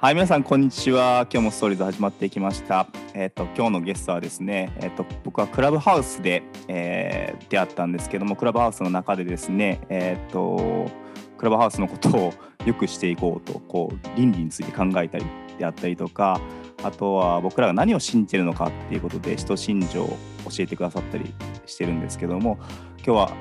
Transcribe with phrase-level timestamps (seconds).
[0.00, 1.26] はい、皆さん、こんにちは。
[1.28, 2.86] 今日もストーリーズ始まっていきました。
[3.14, 10.88] えっ、と、今日のゲストはですね、えっ、と、僕はクラブハウスで、えー出会ったんですけども、クラブハウスの中でですね、えっ、と、
[11.36, 12.32] クラブハウスのことを
[12.64, 15.26] 良くしていこうと、こう、倫理について考えたり
[15.58, 16.40] であったりとか、
[16.84, 21.34] あとは僕らが何を信じてるのかっていうことで、人信条を教えてくださったり
[21.66, 22.56] してるんですけども、
[22.98, 23.32] 今日は、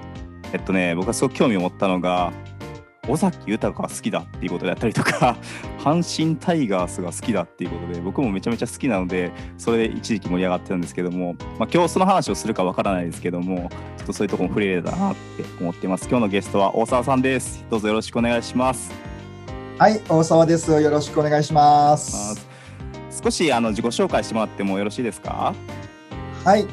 [0.54, 2.34] えっとね、僕がすごく興味を持ったのが、
[3.08, 5.38] 尾崎豊が好きだっていうことであったりとか
[5.80, 16.08] 阪神タイガースが好きだっていうことで僕もめちゃめちゃ好きなのでそれで一時期盛り上がってたんですけども、まあ、今日その話をするかわからないですけどもちょっとそういうところも触れれたらなって思っています。
[16.10, 17.66] 今日のゲストは大沢さんです。
[17.70, 18.92] どうぞよろしくお願いします。
[19.78, 20.72] はい、大沢です。
[20.82, 22.48] よろしくお願いします。
[23.24, 25.54] 少しあの自己紹介してもらってもよろしいですか？
[26.44, 26.66] はい、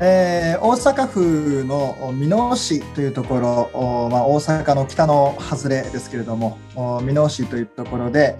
[0.00, 3.38] えー大阪府の箕面市というとこ
[3.72, 8.38] ろ、まあ、大阪の北の外れですけれども、箕面市というところで、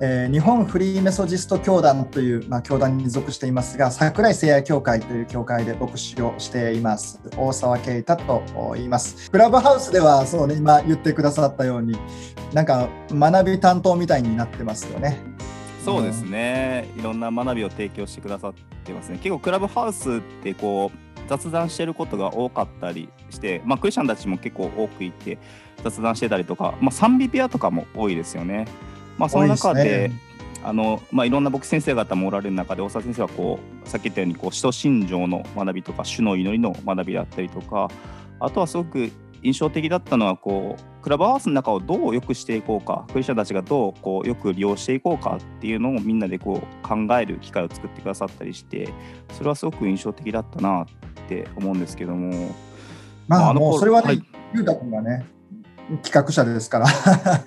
[0.00, 7.20] えー日本フリーメソジスト教団という、まあ、教団に属していますが、桜井聖愛教会という教会で牧師をしています。
[7.36, 8.42] 大沢啓太と
[8.74, 9.30] 言います。
[9.30, 11.98] クラブハウスでは、そうね、今言ってくださったように、
[12.52, 15.37] なんか学び担当みたいになってますよね。
[15.84, 19.18] そうですね、いろんな学びを提供してくださってますね。
[19.18, 20.98] 結構クラブハウスってこう
[21.28, 25.38] 雑談してることが多かったりして、まあ、クリスチャンたちも結構多くいて
[25.82, 28.66] 雑談してたりとか、まあ、賛美部屋とかも多いですよね。
[29.16, 30.28] まあ、その中でね
[30.64, 37.88] あのまあ、いろんな僕先生方もおられる中で大沢先生はこうさっき言ったようにこう使徒信条の学びとか主の祈りの学びだったりとか
[38.40, 39.10] あとはすごく
[39.42, 48.88] 印象的だったのはこうクラブハウスの中をどう良くしていこうかクリスチャンたちがどうこうよく利用していこうかっていうのをみんなでこう考える機会を作ってくださったりして
[49.32, 50.86] それはすごく印象的だったなっ
[51.28, 52.54] て思うんですけども。
[53.26, 54.22] まあ、あのもうそれはね、はい。
[54.54, 55.26] ゆうたくんがね、
[56.02, 56.86] 企画者ですから。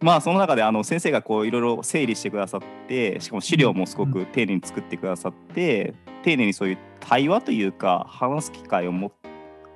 [0.00, 9.12] まあその中であの先生がこういろいろ整理してくださってしかも資料もすごく丁寧に作ってくださって丁寧にそういう対話というか話す機会をも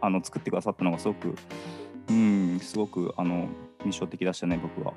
[0.00, 1.34] あの作ってくださったのがすごく
[2.10, 3.48] うんすごくあの
[3.84, 4.92] 印象的でしたね僕は。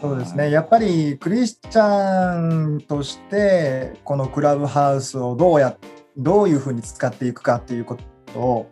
[0.00, 2.38] そうですね、やっぱりクリスチャ
[2.76, 5.78] ンとして、このクラブハウスをどうや
[6.14, 7.96] どういうふうに使っていくかっていうこ
[8.34, 8.70] とを、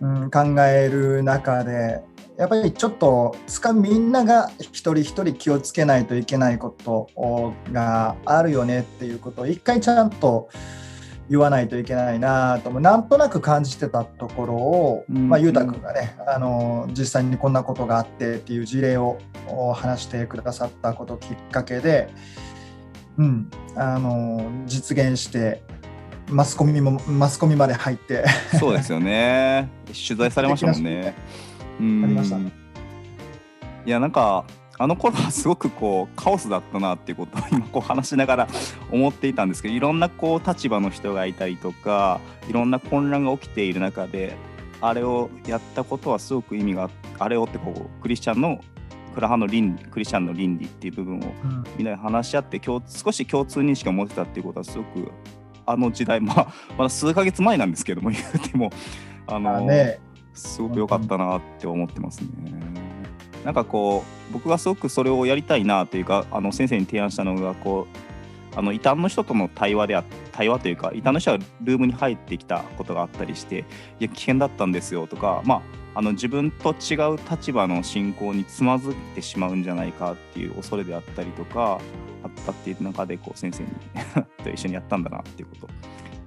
[0.00, 2.00] うん、考える中で、
[2.38, 7.10] やっぱりちょっと使うみんなが一人一人気をつけないといけないこと
[7.72, 10.48] があるよねっていうことを一回ちゃんと
[11.30, 22.08] 言わないといけないなともなんとなく感じてたところを、うんまあ、ゆうたくんがねあの実際にこんなことがあってっていう事例をお話してくださったこときっかけで、
[23.18, 25.62] うん、あの実現して
[26.30, 28.24] マスコミもマスコミまで入って。
[28.58, 29.70] そうですよね。
[30.08, 31.14] 取材されましたもんね。
[31.80, 32.04] うん。
[32.04, 32.36] ありました。
[32.36, 32.40] い
[33.90, 34.44] やなんか
[34.78, 38.48] あの頃はすごくこうカオスだったなっていうことを 今こう話しながら
[38.90, 44.36] 思っていたんですけどいろんなこう立場の人がいたりとかいろんな混乱が起きている中で
[44.80, 48.60] あれをやったことはすごく意味がああれをってこうクリスチャンの
[49.14, 51.22] クラハの倫理クリスチャンの倫理っていう部分を
[51.76, 55.10] みんなで話し合って共少し共通認識を持ってたっていうことはすごく
[55.66, 58.70] あの時代、まあ、まだ数ヶ月前なんですけども言うても
[59.26, 59.98] あのあね
[60.32, 62.28] すごく良かったなって思ってますね。
[63.48, 67.86] なんかこう僕がすごくそれをやりたいなというかあの先生に提案したのがこ
[68.54, 73.64] うあの異端の人との対話であ対話というか異端の人がルームに入ってきたことがあったりして
[74.00, 75.62] いや危険だったんですよとかま
[75.94, 81.80] ああの自分と違う立場の信仰につまずいてしまうんじゃないかっていう恐れであったりとか
[82.22, 83.70] あったっていう中でこう先生に
[84.44, 85.72] と一緒にやったんだなっていうこと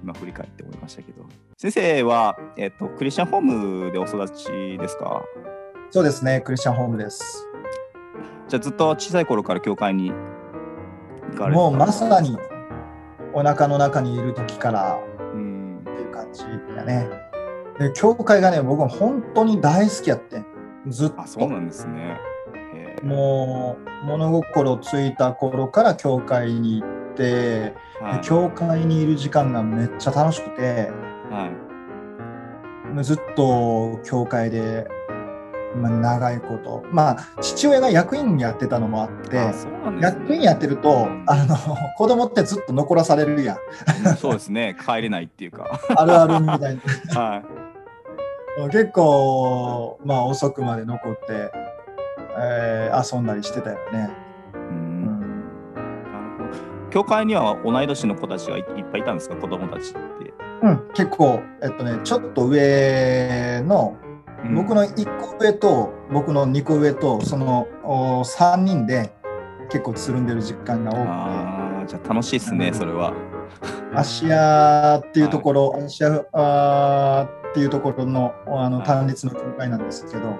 [0.02, 1.24] 今振り返って思いましたけど。
[1.56, 4.46] 先生は、えっとクリスチャンホームでお育ち
[4.76, 5.22] ですか？
[5.92, 7.46] そうですねクリスチャンホームです。
[8.48, 12.36] じゃあずっと小さい頃から教会に行かれもうまさに
[13.34, 14.98] お腹の中にいる時から
[15.34, 16.42] うんっていう感じ
[16.74, 17.08] だね。
[17.78, 20.46] で、教会がね、僕は本当に大好きやってん。
[20.88, 21.20] ずっと。
[21.22, 22.18] あそうなんですね。
[23.02, 28.20] もう、物心ついた頃から教会に行って、ではい。
[28.22, 30.90] 教会にいる時間がめっちゃ楽しくて、
[31.30, 31.50] は
[32.98, 33.04] い。
[33.04, 34.86] ずっと教会で、
[35.76, 36.84] まあ、長いこと。
[36.92, 39.52] まあ、父親が役員やってたのもあって、ね。
[40.00, 41.56] 役員やってると、あの、
[41.96, 43.56] 子供ってずっと残らされるやん。
[44.06, 44.76] うんそうですね。
[44.84, 45.80] 帰れないっていうか。
[45.96, 46.78] あるあるみたい
[47.14, 47.20] な。
[47.20, 47.42] はい。
[48.70, 51.50] 結構、まあ、遅くまで残って、
[52.38, 54.10] えー遊んだりしてたよね。
[54.54, 55.42] ううん。
[56.90, 59.36] 教会には同い年の子たちがいいっぱいいたんですか？
[59.36, 59.98] 子供たちって、
[60.62, 63.96] うん、結構、えっとね、ちょっと上の、
[64.44, 64.54] うん。
[64.54, 69.12] 僕の1個上と僕の2個上とそのお3人で
[69.70, 71.08] 結構つるんでる実感が多くて。
[71.08, 72.74] ああじゃあ楽しいですね、うん。
[72.74, 73.14] それは。
[73.94, 78.86] 芦屋っていうところ、芦屋あーっていうところのあのはい。
[78.86, 80.38] 単立の教会なんですけど、はい。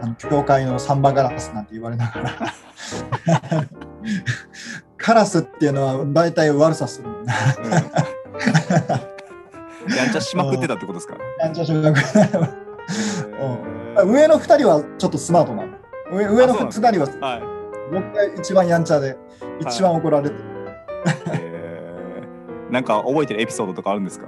[0.00, 2.30] おあの教会のサンバガラスなんて言われながら。
[4.96, 7.08] カラスっていうのは大体悪さする。
[7.08, 7.34] んだ
[8.98, 9.03] うん
[9.88, 11.16] やんちゃしまくってたってことですか？
[11.40, 14.04] やんちゃ小学へー。
[14.06, 15.72] 上の2人はちょっとスマートなの。
[16.12, 17.42] 上上のあそうなんです2人ははい。
[17.92, 19.16] 僕が一番やんちゃで
[19.60, 20.42] 一番怒られてる、
[21.32, 22.72] えー。
[22.72, 24.26] なんか覚えてるエピソードとかあるんですか？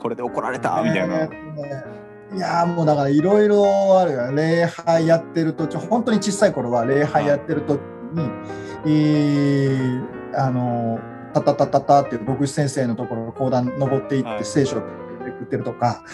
[0.00, 0.82] これで怒られた？
[0.82, 1.16] みたいな。
[1.20, 1.96] えー
[2.34, 4.32] いやーもうだからいろいろあるよ。
[4.32, 7.80] 礼拝やってる途中本当に小さい頃は礼拝やってる時
[8.12, 8.28] に、
[8.84, 10.98] えーあの
[11.40, 14.44] タタタタタって牧師先生のところ講談登っていって、はい。
[14.44, 14.82] 聖書を
[15.24, 16.02] めくってるとか。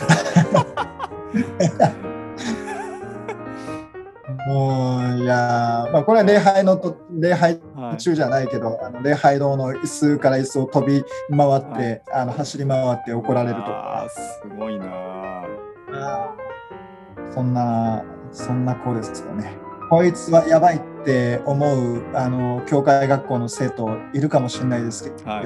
[4.49, 7.97] もういやーまあこれは礼拝のと礼拝はい。
[7.97, 11.05] 中じゃないけど、あの礼拝堂の椅子から椅子を飛び
[11.37, 11.69] 回って、
[12.11, 12.23] はい。
[12.23, 14.93] あの走り回って怒られるとあかーすごいなー。
[17.33, 19.55] そんなそんな子ですよね。
[19.89, 25.43] こいつはやばいって思うあの教会学校の生徒いるかもしれないですけど、は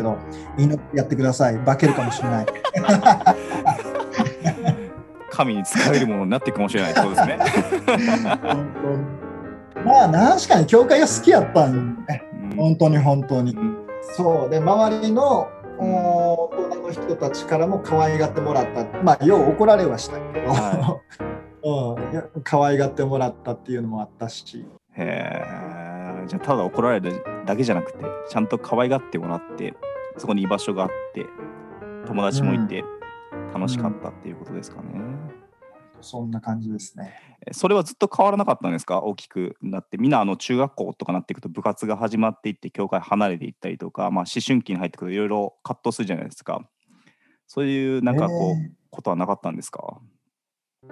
[0.58, 0.62] い。
[0.62, 1.58] 祈ってやってください。
[1.58, 2.46] 化けるかもしれない。
[5.30, 6.92] 神に使えるものになっていくかもしれない。
[6.92, 7.38] ってことですね。
[9.84, 12.22] まあ確かに教会が好きやったんね。
[12.52, 12.56] うん。
[12.56, 13.52] 本当に本当に。
[13.52, 13.76] うん。
[14.02, 14.50] そう。
[14.50, 15.48] で周りの
[15.78, 18.84] お大人の人たちからも可愛がってもらった。
[19.02, 21.00] まあよう怒られはしたけど、は
[22.36, 22.42] うん。
[22.42, 24.66] 可愛がってもらったっていうのもあったし
[24.98, 26.26] へえ。
[26.26, 29.74] じゃあただ怒られるだけじゃなくてちゃんと可愛がってもらって
[30.16, 31.24] そこに居場所があって
[32.06, 32.84] 友達もいて
[33.54, 35.00] 楽しかったっていうことですかね。
[36.00, 37.14] そんな感じですね。
[37.46, 39.02] えそれはずっと変わらなかったんですか？
[39.02, 46.68] 大きくなってみんなあの中学校とかなっていくと部活が始まっていって教会離れていったりとか、まあ、思春期に入ってくるといろいろ葛藤するじゃないですか
[47.46, 50.00] そういうなんかこう、ねことはなかったんですか？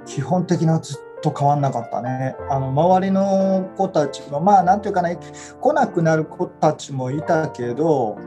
[0.07, 2.37] 基本的にはずっと変わんなかったね。
[2.51, 5.19] あの周りの子たちもまあなんていうかね
[5.61, 8.21] 来なくなる子たちもいたけどは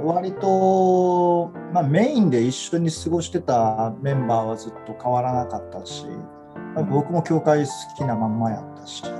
[0.00, 0.04] い。
[0.04, 6.04] 割と、まあ、メインで一緒に過ごしてたメンバーはずっと変わらなかったし、
[6.74, 9.10] まあ僕も教会好きなまんまやったし、で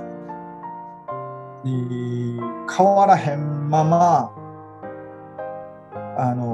[2.77, 4.31] 変わらへんまま
[6.17, 6.53] あの、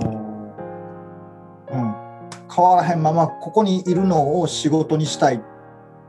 [1.71, 2.10] うん、
[2.53, 5.39] 変わらへんままここにいるのを仕事にしたいっ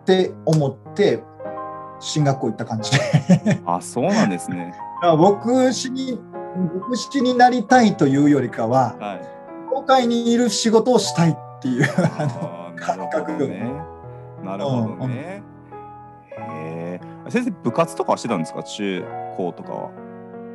[0.04, 1.22] て思って
[2.00, 2.90] 進学校行った感じ。
[3.64, 4.74] あそうなんですね。
[5.02, 6.20] だから牧師に
[6.88, 9.20] 牧師になりたいというよりかははい。
[9.70, 11.88] 教会にいる仕事をしたいっていう
[12.76, 13.72] 感るほ覚ね。
[14.44, 15.42] なるほどね。
[16.50, 18.62] へえ先生部活とかはしてたんですか？
[18.62, 19.04] 中
[19.36, 19.90] 高とかは。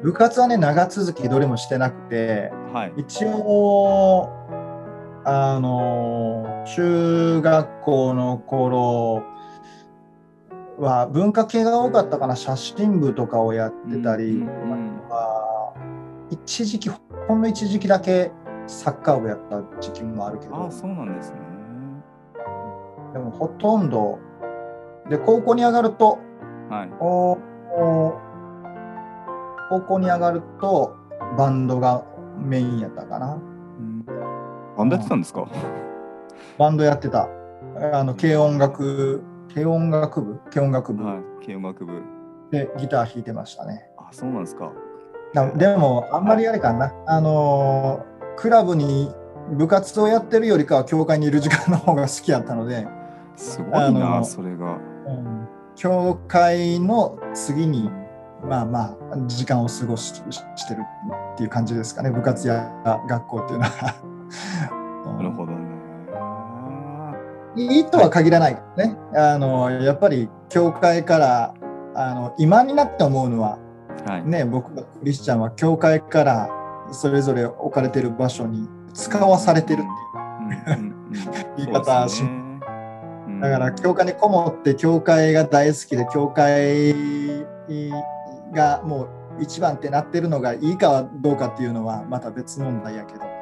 [0.04, 2.94] 部活はね長続きどれもしてなくてはい。
[2.98, 4.30] 一応
[5.30, 9.26] あの中学校の頃
[10.80, 14.46] は文化系が多かったかな写真部とかをやってたり、
[16.30, 16.90] 一時期
[17.28, 18.32] ほんの一時期だけ
[18.68, 21.40] サッカー部やった時期もあるけどあそうなんですね。
[23.12, 24.20] でもほとんど
[25.10, 26.20] で高校に上がると
[26.70, 26.90] はい。
[27.02, 27.38] お
[27.76, 28.18] お
[29.70, 30.96] 高校に上がると
[31.38, 32.06] バンドが
[32.40, 33.34] メインやったかな。
[33.34, 33.57] うん
[34.78, 35.48] バンドやってたんですか？
[36.58, 37.28] バンドやってた。
[37.94, 40.40] あの軽音楽軽音楽部？
[40.52, 41.04] 軽音楽部。
[41.04, 42.02] はい軽音楽部。
[42.52, 43.90] でギター弾いてましたね。
[43.98, 44.72] あそうなんですか。
[45.34, 46.94] なでもあんまりあれかな。
[47.08, 49.12] あのークラブに
[49.54, 52.88] 部活をやってるよりかは教会にいる時間の方が好きやったので、
[53.36, 54.78] すごいあなのそれが。
[55.08, 55.48] うん。
[55.76, 57.90] 教会の次に
[58.44, 60.82] まあまあ時間を過ごししてる
[61.34, 62.12] っていう感じですかね。
[62.12, 62.72] 部活や
[63.08, 64.17] 学校っていうのは。
[65.18, 65.68] なるほどね。
[67.56, 68.98] いいとは限らないからね。
[69.16, 71.54] あのやっぱり教会から
[71.96, 73.58] あの今になって思うのは
[74.06, 74.26] はい。
[74.26, 76.50] ね僕がクリスチャンは教会から
[76.92, 80.96] それぞれ置かれてる場所に使わされてるっていう
[81.58, 82.30] 言い方しね。
[82.30, 83.40] うん。
[83.42, 86.94] だから教会にこもって教会が大好きで教会
[88.54, 93.37] がもう一番ってなってるのがいいかどうかっていうのはまた別問題やけど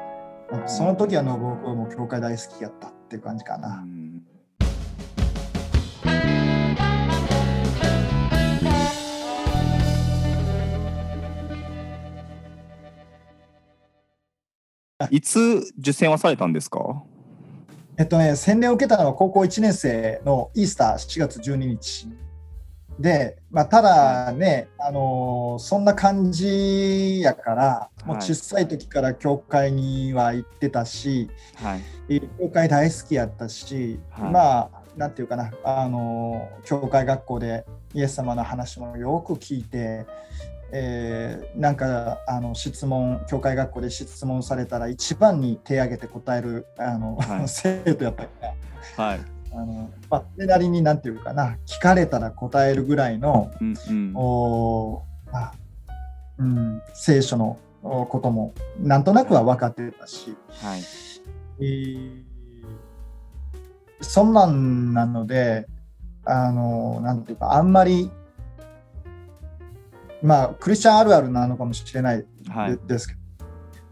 [0.66, 3.76] その時はの僕はもう教会大好きやったっていう感じかうな。
[3.76, 4.22] ん
[15.10, 17.02] いつ受選はされたんですか？
[17.96, 22.08] えっとね洗礼を受けたのは高校1年生のイースター7月12日
[22.98, 40.06] で、まあ、ただね、あのそんな感じやからもう小さい時から教会には行ってたし、はい、教会大好きやったし、はい、まあなんていうかなあの教会学校でイエス様の話もよく聞いて、
[40.72, 48.28] えー、なんかあの質問教会学校で質問されたら一番に手を挙げて答えるあの、はい、 生徒やったり、
[48.96, 55.52] はいあのまあ、それなりになんていうかな聞かれたら答えるぐらいの、うんうん、おあ
[56.38, 60.80] うん、聖書のこともなんとなくは分かってたし、はい。
[61.60, 62.22] えー、
[64.00, 65.66] そんなんなので
[66.24, 68.10] あのなんていうかあんまり
[70.22, 72.26] まあクリスチャンあるあるなのかもしれない
[72.86, 73.20] ですけど、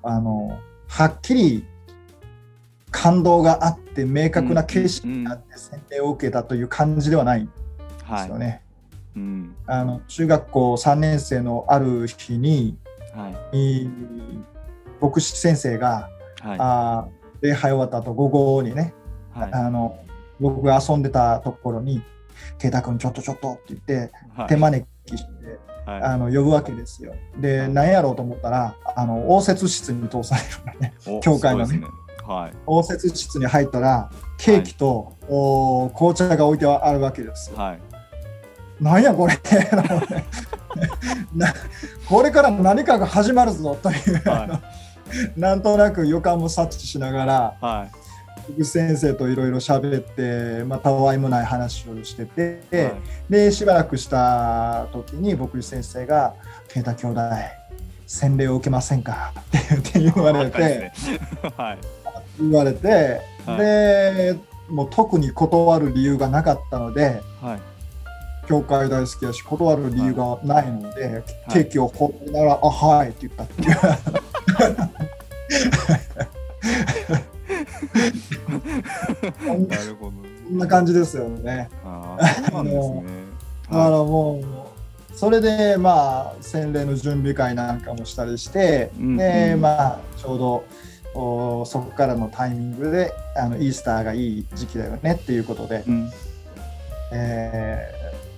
[0.02, 1.64] はい、あのはっきり
[2.95, 7.53] 感動があって明確な形式があって洗礼を受けたという感じではないんで
[8.23, 8.47] すよね。
[8.47, 8.61] はい。
[9.17, 12.79] うん、あの中学校3年生のある日に、
[13.13, 13.91] はい、
[15.01, 16.09] 牧師先生が、
[16.41, 17.09] はい、あ
[17.41, 18.95] 礼拝終わった後午後にね、
[19.33, 19.99] はい、あの
[20.41, 22.01] 僕が遊んでたところに
[22.59, 24.13] 「圭太君ちょっとちょっと」って言って、
[24.49, 25.31] 手招きして、
[25.87, 27.13] あの呼ぶわけですよ。
[27.41, 31.21] で、何やろうと思ったらあの応接室に通されるのね。
[31.21, 31.83] 教会のね。
[32.26, 37.57] はい、応接室に入ったらケーキと、はい、お紅茶が置いてあるわけですよ。
[37.57, 37.81] はい、
[38.83, 39.38] なんやこれ。
[42.09, 44.61] これから何かが始まるぞという、は
[45.37, 47.87] い、 なんとなく予感も察知しながら、は
[48.59, 52.93] い、先生といろいろ喋って、まあ、たわいもない話をしてて、はい、
[53.31, 56.35] でしばらくした時に僕先生が
[56.69, 57.21] 「啓太兄弟
[58.07, 59.33] 洗礼を受けませんか?」
[59.78, 60.93] って言われて。
[61.57, 62.03] はい
[62.41, 64.38] 言われて、はい、で
[64.69, 67.61] もう特に断る理由がなかったので、はい、
[68.49, 71.23] 教会大好きだし断る理由がないので、はい、
[71.53, 73.69] ケーキを放ってなら「あはい」って言ったっていう。
[79.69, 80.12] なるほど、
[80.49, 81.69] こんな感じですよね。
[81.85, 82.17] あ
[82.50, 83.05] そうですね。
[83.71, 84.45] だからもう
[85.17, 90.64] それでまあ洗礼の準備会なんかもしたりして、うん、でまあちょうど。
[91.14, 96.11] そこからのタイミングであのイースターがいい時期だよねっていうことで、うん、
[97.12, 97.92] え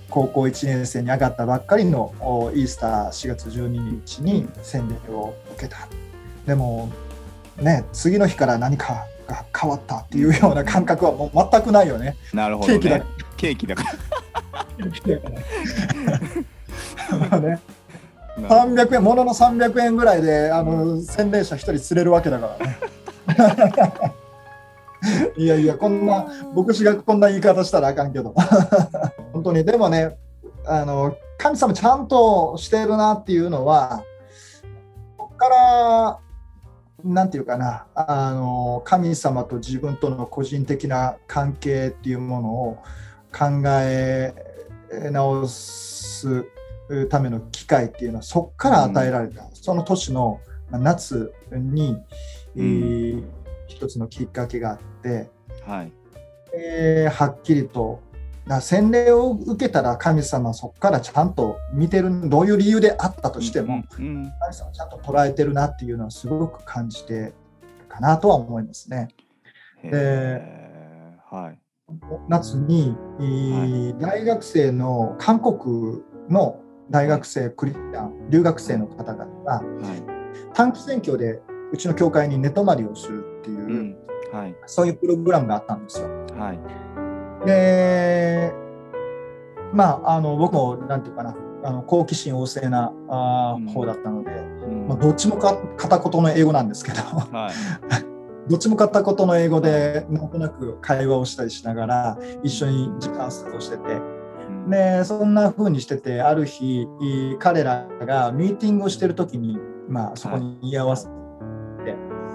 [0.07, 2.13] ー、高校1年生に上がったばっかりの
[2.53, 5.87] イースター4月12日に洗礼を受けた。
[6.45, 6.91] でも
[7.57, 12.15] ね次の日から何かが変わったっていうような感覚はもう全くないよね。
[12.31, 13.05] なるほど、ね、ケーキだ
[13.35, 13.91] ケーキだから。
[14.77, 15.39] ケーキだから。
[17.41, 17.59] ね
[18.37, 22.77] 300円ものの300円ぐらいであの洗礼者1人釣れるわけだからね。
[25.37, 26.25] いやいやこんな
[26.55, 28.33] 牧師がこんな言い方したらあかんけど。
[29.33, 29.63] 本当に。
[29.63, 30.17] でもね
[30.65, 34.03] あの神様ちゃんとしてるなっていうのは
[35.17, 36.19] ここから
[37.03, 42.77] なんていうかなあの神様と自分との個人的な関係っていうものを
[43.31, 44.33] 考え
[45.11, 46.45] 直す
[47.09, 50.39] ための機会っていうのはそこから与えられた、うん、その年の
[50.71, 51.97] 夏に、
[52.55, 53.29] うん、
[53.67, 55.29] 一つのきっかけがあって、
[55.65, 55.91] はい。
[56.53, 58.01] えー、はっきりと
[58.61, 67.33] 洗礼を受けたら神様そこからちゃんと見てるどういう理由であったとしても、うんうん、神様ちゃんと捉えてるなっていうのはすごく感じてる
[67.89, 69.09] かなとは思いますね。
[69.83, 70.41] で、
[71.29, 71.59] はい、
[72.29, 79.61] 夏に、はい、大学生の韓国の大学生、クリスチャン、留学生の方々が、
[80.53, 81.41] 短期選挙で
[81.71, 83.97] うちの教会に寝泊まりをするっていう、うん。
[84.31, 86.07] はい、そういうプログラムがあったんですよ。
[86.37, 88.51] はい、で、
[89.73, 97.53] まあ、あの僕もなんていうかな、あの好奇心旺盛なあ、方だったので、うん、まあ、どっちもか片言の英語なんですけど、はい、
[98.49, 104.16] どっちも片言の英語でなんとなく会話をしたりしながら一緒に時間を過ごしてて。
[104.69, 106.87] でそんな風にしててある日
[107.39, 109.57] 彼らがミーティングをしてる時に、
[109.87, 111.11] まあ、そこに居合わせて、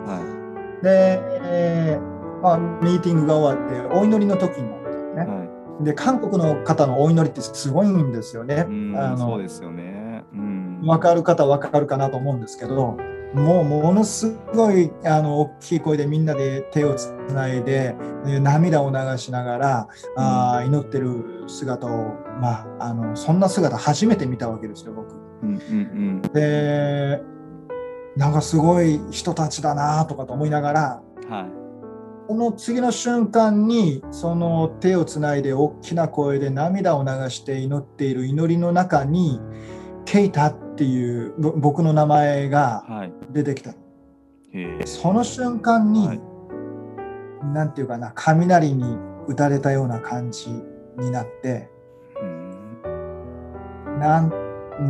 [0.06, 8.66] はい、で、えー、まあ、ミーティングが終わってお祈りの時になったね、はい、で韓国の方のお祈りってすごいんですよね。
[8.96, 12.96] あのそうですよね、うん、分かる方分かるかなと思うんですけど
[13.34, 25.14] もうものすごいあの大きい声でみんなで手をつないで涙を流しながら、うん、あ祈ってる姿を、まあ、あのそんな姿初めて見たわけですよ僕。
[25.42, 25.58] うんうんう
[26.18, 27.22] ん、で
[28.16, 39.40] なんかすごい人たちだなとかと思いながら、はい、その次の瞬間にその手をつないで大きな声で涙を流して祈っている祈りの中に
[40.04, 42.84] ケイタっていう僕の名前が
[43.30, 43.76] 出てきた、は
[44.82, 46.20] い、その瞬間に、はい、
[47.52, 50.50] なんていうかな雷に打たれたような感じ
[50.98, 51.68] になって、
[52.20, 54.32] うん、なん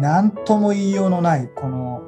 [0.00, 2.02] なんとも言いようのないこの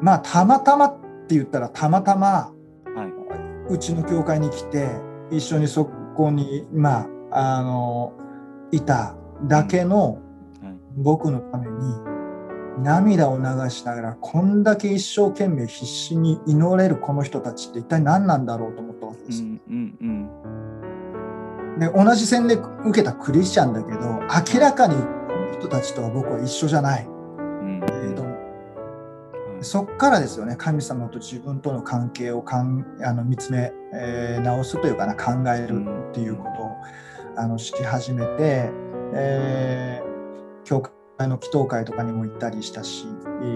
[0.00, 2.52] まあたまたまって言ったらたまたま、
[2.94, 4.88] はい、うちの教会に来て
[5.30, 8.12] 一緒にそこにまああの
[8.70, 10.22] いただけの
[10.96, 12.15] 僕のために
[12.78, 19.42] 涙を流しながらこんだけ一生懸命必死に祈れるこの人たちって一体何なんだろうと思ったわけです。
[19.42, 20.30] うんうん
[21.74, 24.20] うん、で同じ洗礼受けたクリスチャンだけど
[24.54, 27.06] 明らかにこの人たちとは僕は一緒じゃない。
[27.06, 28.26] うんえーと
[29.62, 36.76] そっからですよね神様と自分との関係をかんあの見つめ、えー、直すというかな考えるっていうことを
[37.38, 38.70] あのし始めて、
[39.14, 43.06] えー、教会の祈祷会とかにも行ったりしたし、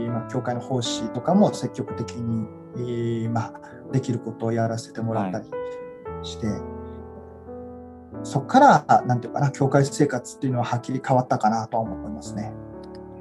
[0.09, 5.47] まあ、教会の奉仕とかも積極的に、まあ、できることをやらせてもらったり
[6.23, 6.61] して、はい、
[8.23, 12.53] そこから何て言うかな教会生活っていうのははっきり変わったかなとは思いますね。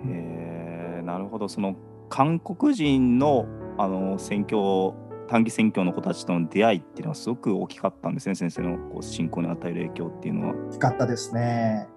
[0.06, 1.76] へなるほどその
[2.08, 3.46] 韓国人の
[3.78, 4.94] あの選挙
[5.28, 10.56] 短期選挙の子たちとの出会いっていうのはすごく大きかったんですね先生のこう信仰に与える影響っていうのは。
[10.56, 11.88] 大きかったですね。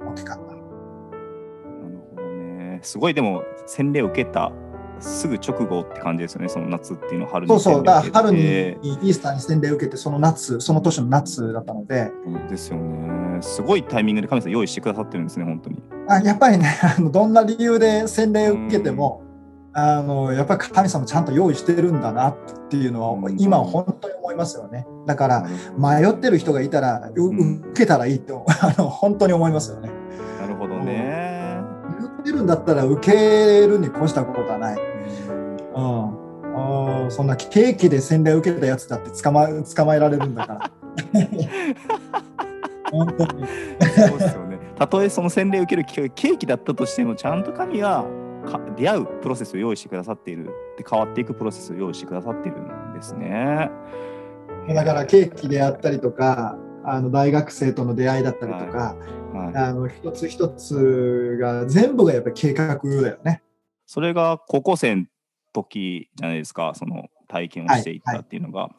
[0.00, 0.55] 大きかった。
[2.86, 4.52] すごいでも洗礼を受けた
[5.00, 12.10] すぐ直後って感じですよね、その夏っていうのは春にそうそう、だ春にイースターに洗礼を受けて、その夏、その年の夏だったので。
[12.48, 13.42] ですよね。
[13.42, 15.82] すごいタイミングで神様用意してくださってるんですね、本当に。
[16.08, 19.22] あやっぱりね あの、どんな理由で洗礼を受けても、
[19.74, 22.36] あのやっぱり神様ちゃんと用意してるんだなっ
[22.70, 24.86] ていうのは、今本当に思いますよね。
[25.06, 29.90] だから、迷ってる人がいたら、受けたらいいって あの本当に思いますよね。
[32.46, 34.78] だったら受けるに越したことはない。
[35.76, 40.70] うん、そんなケーキで洗礼を受けたやつだって捕ま捕まえられるんだから。
[42.90, 43.46] 本当に。
[44.08, 44.58] そうですよね。
[44.78, 48.06] たとえその洗礼を受けるケーキだったとしても、ちゃんと神は
[48.76, 50.44] 出会うプロセスを用意してくださっている
[50.78, 53.70] で変わっていくプロセスを用意してくださっているんですね。
[54.68, 56.56] だからケーキであったりとか
[56.88, 58.94] あの大学生との出会いだったりとか、
[59.34, 59.52] はい。
[59.52, 63.42] はい、あの一つ一つが全部がやっぱり計画だよね。
[63.86, 65.04] それが高校生の
[65.52, 68.72] 時じゃないですかその体験をしていったっていうのが、はい、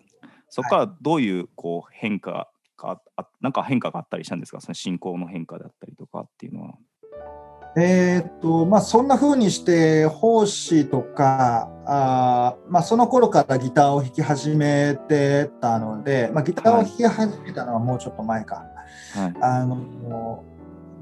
[0.50, 4.62] そこからどういうこう変化があなんか変化があったりしたんですか？
[4.62, 6.74] その信仰の変化だったりとかっていうのは。
[7.76, 18.66] えーとまあ、そんな風にして奉仕とかあ、まあ、その頃からギターを弾き始めてたので、まあ、ギターを弾き始めたのはもうちょっと前か、
[19.14, 20.44] はい、あの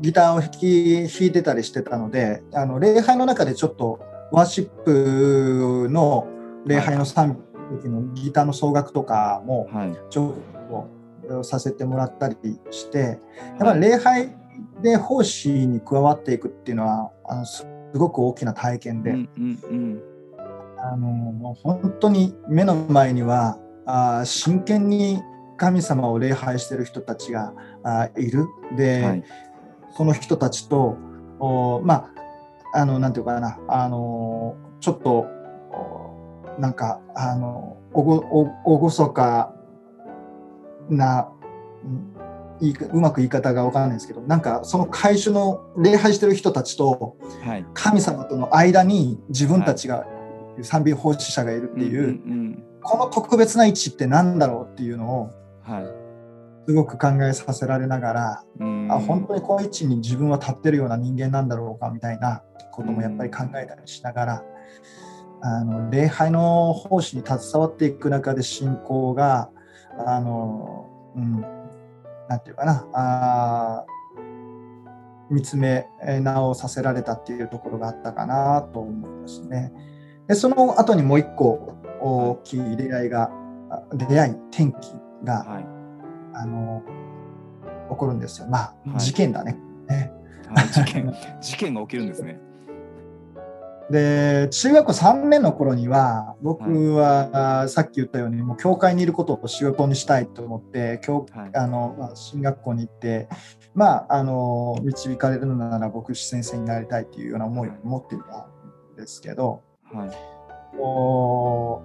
[0.02, 4.00] ギターを弾き弾いてたりしてたのであの礼拝の中でちょっと
[4.32, 6.28] ワーシップの
[6.66, 7.38] 礼拝の賛
[7.72, 9.70] 美時のギターの総額とかも
[10.10, 10.36] ちょ
[11.28, 12.36] っとさせてもらったり
[12.70, 14.36] して、やっぱり礼拝
[14.82, 20.02] で奉仕に加わっていくっていうのはあのすごく大きな体験で、うんうんうん、
[20.78, 25.22] あの本当に目の前にはあ真剣に
[25.58, 28.46] 神様を礼拝してる人たちがあいる。
[28.76, 29.24] で、はい、
[29.96, 30.98] その人たちと
[31.40, 32.12] おま
[32.74, 35.28] ああのなんていうかなあのちょっと
[36.60, 39.54] なんかあのおごおおごそか
[40.90, 41.30] な、
[42.62, 47.18] いいうまく言い方が分からないんですけどなんかその会社の礼拝してる人たちと
[47.74, 50.06] 神様との間に自分たちが
[50.62, 55.30] 賛美奉仕者がいるっていう,、この特別な位置って何だろうっていうのを、
[56.66, 58.44] すごく考えさせられながら、
[58.90, 62.42] あ本当にこの位置に自分は立ってるような人間なんだろうかみたいな
[62.72, 64.44] こともやっぱり考えたりしながら、
[65.42, 69.50] あの礼拝の奉仕に携わっていく中で信仰が
[70.06, 71.46] あの、うん、
[72.30, 73.86] なんていうかなあ
[75.30, 75.88] 見つめ
[76.22, 79.74] 直させられたっていうところがあったかなと思いますね。
[80.28, 83.32] でその後にもう一個大きい出会いが
[83.94, 85.66] 出会い転機が、はい、
[86.34, 86.84] あの
[87.90, 88.48] 起こるんですよ。
[88.48, 89.58] まあ、はい、事件だね。
[89.88, 90.12] ね
[90.74, 92.40] 事件事件が起きるんですね。
[93.90, 103.28] で中学校3年の頃には僕は、さっき言ったようにもう教会にいることを仕事にしたいと思って教、はい、あのまあ、進学校に行って
[103.76, 109.62] まああの導かれるのなら牧師先生になりたいというような思いを持っていたんですけど、
[109.94, 110.10] はい。
[110.80, 111.82] お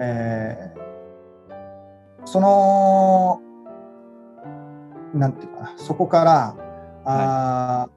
[0.00, 0.88] えー
[2.30, 3.40] その
[5.14, 6.54] なんていうかなそこから
[7.06, 7.88] あ、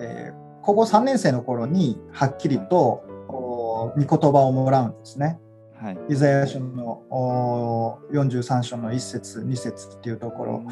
[0.00, 5.40] えー高校3年生の頃にはっきりと、お御言葉をもらうんですね。
[5.80, 5.98] はい。
[6.10, 10.62] イザヤ書のお43章の1節2節っていうところ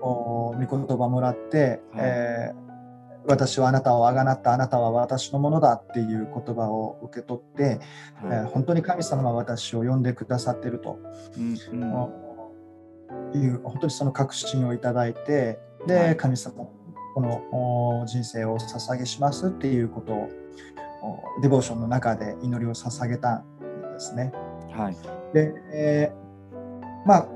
[0.00, 2.00] お御言葉もらって、はい。
[2.02, 2.66] えー
[3.28, 4.52] 私はあなたをあがなった。
[4.52, 7.80] あなたは私のものだっていう言葉を受け取って、
[8.22, 10.98] えーはい本当に神様は私を呼んでくださってると。
[11.36, 11.56] うん
[13.34, 13.40] うん。
[13.40, 16.16] いう本当にその確信をいただいてで、はい。
[16.16, 16.68] 神様
[17.16, 20.28] このお人生を捧げしますっていうことを
[21.38, 23.44] おデボーションの中で祈りを捧げたん
[23.94, 24.32] ですね。
[24.70, 24.96] はい。
[25.32, 27.28] で、えーまあ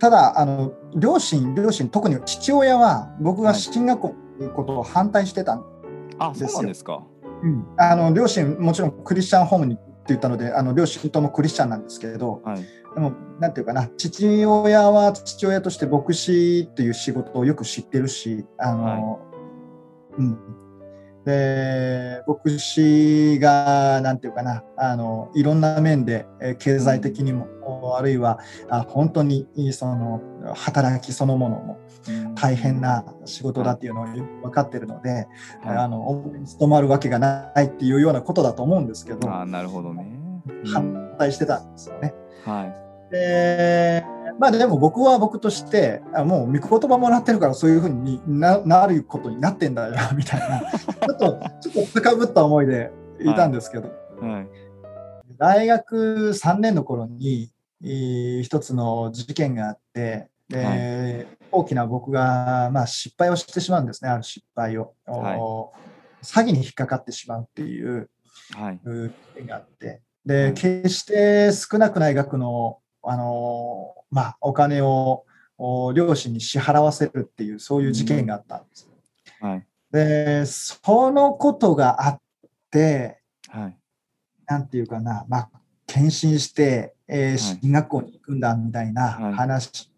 [0.00, 5.64] ただあの両親両親特に父親は僕が進学校ということを反対してたん
[6.18, 7.04] あ、ですよそうなんですか。
[7.42, 12.62] うんあの両親もちろんクリスチャンホームに言ったのであの両親ともクリスチャンなんですけれどはい。
[12.94, 19.20] でもなんていうかな父親は父親として牧師っていう仕事をよく知ってるしあの、
[20.16, 20.38] うん、
[21.24, 27.46] で牧師がなんていうかなあのいろんな面でえー経済的にも、
[27.96, 28.38] あるいは
[28.70, 30.22] あ本当にその
[30.54, 35.26] 働きそのものもうん大変な仕事だっていうのを分かってるので、
[35.62, 39.16] はあの務まるわけがないっていうようなことだと思うんですけい。
[39.16, 40.02] どあー、なるほどね。
[40.12, 40.28] うん
[40.64, 42.14] 反対してたんですよね。
[42.44, 43.12] はい。
[43.12, 44.04] で
[44.38, 53.88] まあでも僕は僕としてあもう御言葉もらってるからそういうふうにななることになってんだよみたいな ちょっとちょっと高ぶった思いでいたんですけど、
[54.20, 54.48] はい。
[55.38, 57.50] 大学3年の頃に
[57.82, 65.72] えー一つの事件があってで、大きな僕が、まあ、失敗をしてしまうんですねある失敗を、はいお
[66.22, 68.10] 詐欺に引っかかってしまうっていう
[68.52, 68.80] はい。
[69.46, 75.24] があってで、はい決して少なくない額の、あのーまあ、お金を
[75.56, 78.88] お両親に支払わせるっていうそういう事件があったんです。
[79.40, 79.66] はい。
[79.92, 82.20] でそのことがあっ
[82.70, 83.76] てはい。
[84.46, 85.50] なんていうかな、まあ、
[85.86, 89.90] 献身して、えーい進学校に行くんだみたいなはい話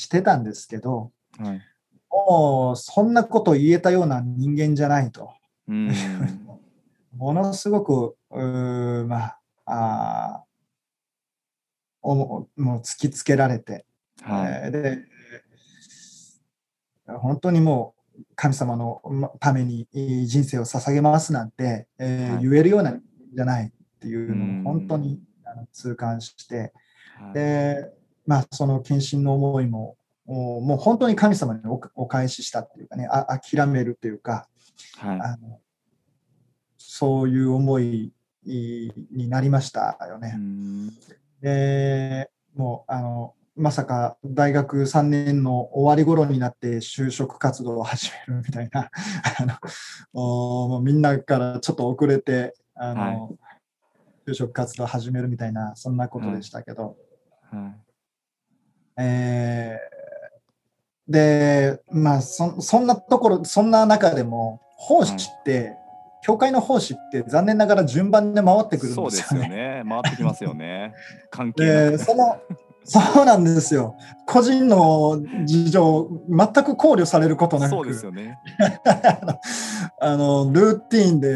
[0.00, 1.60] してたんですけど、はい。
[2.10, 5.30] もうそんなこと言えたような人間じゃないと。
[5.68, 5.90] うん。
[7.16, 10.50] ものすごく、うーまあ、あー
[12.02, 13.84] おももう突きつけられて、
[14.22, 14.52] はい。
[14.64, 15.04] えーで、
[17.18, 19.86] 本当にもう神様のまために
[20.26, 23.02] 人生を捧げますなんて、えーはい言えるような人間
[23.34, 25.20] じゃないっていううんのを本当に
[25.72, 26.72] 痛感して、
[27.18, 27.92] はいで、
[28.26, 34.48] まあ、その献身の思いも、おもう本当に神様におお返ししたっていうかね、あ諦めるというか、
[34.98, 35.20] はい。
[35.20, 35.60] あの
[36.78, 38.12] そういう思い
[38.44, 40.32] になりましたようね。
[40.32, 40.90] ん
[41.40, 48.90] でもうあのまさか大学3年の終わり頃になって就職活動を始めるみたいな
[49.38, 49.54] あの
[50.12, 53.36] おもうみんなからちょっと遅れてあの、
[54.26, 56.96] 就職活動を始めるみたいなそんなことでしたけど、
[57.50, 57.89] はい。
[59.00, 59.90] えー
[61.10, 65.74] でまあそそんなところそんな中でも奉仕って、
[66.22, 69.82] 教会の奉仕って残念ながら順番で回ってくるんそうですよですよね。
[69.82, 69.84] ね。
[69.88, 70.94] 回ってきますよね。
[71.30, 72.38] 関係その
[72.82, 73.94] そうなんですよ
[74.26, 78.38] 個人の事情全く考慮されることなくそうですよね。
[80.00, 81.28] あのルーティーンで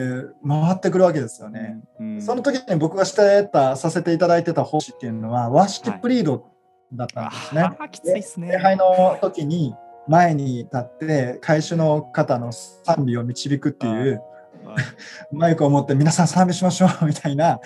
[0.46, 1.81] 回ってくるわけですよね。
[2.00, 6.54] うんその時に僕がしてたさせていただいてた奉仕っていうのはワーシップリード
[6.92, 7.70] だったんですね。
[7.90, 8.49] きついですね。
[8.53, 9.75] 礼拝の時に
[10.07, 14.23] 前に立って会衆の方の賛美を導くっていう
[14.64, 17.61] はいマイクを持って皆さん賛美しましょうみたいな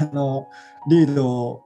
[0.00, 0.48] あの
[0.88, 1.62] リードを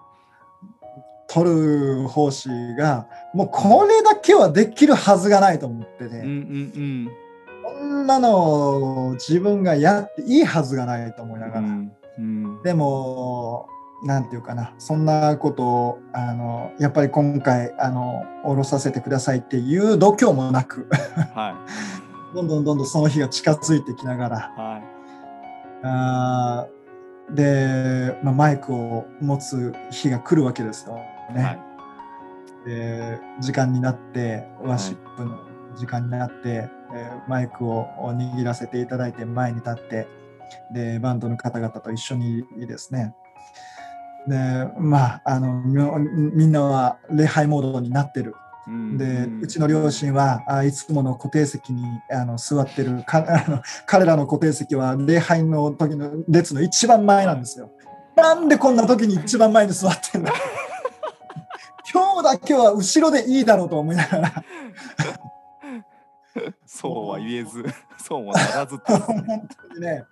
[1.27, 2.49] 取る奉仕
[2.79, 7.11] がもうこれだけはできるはずがないと思ってうんうて、ん
[7.63, 11.93] こんなの自分がやっていいはずがないと思いながら、うん。
[12.19, 13.69] うんでも
[14.03, 20.89] なんていうかなそんなことをあのやっぱり今回あの下ろさせてくださいっていう度胸もなく
[21.35, 21.57] は
[22.35, 24.61] どんどんどんどんその日が近づいてきながらい。
[24.61, 24.83] はい。
[25.83, 30.99] あーで、まあ、マイクを持つ日が来るわけですよ
[31.35, 31.43] ね。
[31.43, 31.61] はい。
[32.67, 35.39] で時間になってワーシップの
[35.77, 40.09] 時間になって、えーマイクを握らせていただいて前に立って
[40.73, 43.15] でバンドの方々と一緒にですね
[44.29, 44.37] で
[44.79, 45.77] まああのみ
[46.33, 48.35] みんなは礼拝モードになってる。
[48.67, 48.99] うん。
[48.99, 53.03] でうちの両親はあいつもの固定席にあの座ってる。
[53.05, 57.71] かあの彼らの固定席は礼拝の時の列の一番前なんですよ。
[58.17, 60.33] なんでこんな時に一番前に座ってんだ。
[61.91, 64.45] 今日だけは後ろでいいだろうと思いながら。
[66.67, 67.65] そうは言えず、
[67.99, 69.25] そうもならず 本
[69.71, 70.05] 当にね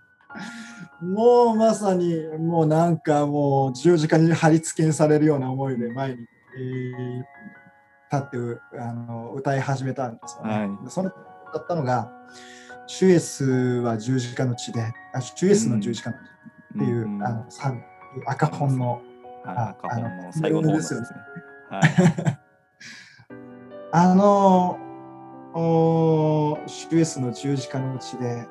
[1.01, 6.27] もうまさにもうなんかもう十字架に貼り付けにされるような思いで前に、
[6.59, 7.47] えー
[8.13, 10.59] 立ってあの歌い始めたんですよね。
[10.59, 12.11] はいでそのだったのが
[12.87, 16.21] 「シュエスは十字架の地で」あ「シュエスの十字架の地」
[16.77, 17.47] っていう、んあの
[18.27, 19.03] 赤本のはい
[19.45, 21.01] あ赤本の最後の方ですね。
[21.71, 21.83] はい。
[23.93, 24.79] あの
[25.55, 28.47] おシュエスの十字架の地で